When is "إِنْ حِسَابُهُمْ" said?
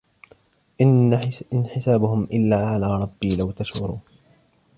1.53-2.23